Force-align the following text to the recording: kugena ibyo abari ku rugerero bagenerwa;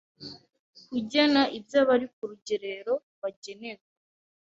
kugena 0.89 1.41
ibyo 1.57 1.77
abari 1.83 2.07
ku 2.13 2.21
rugerero 2.29 2.93
bagenerwa; 3.21 3.89